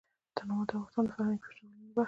[0.35, 1.99] تنوع د افغانستان د فرهنګي فستیوالونو برخه ده.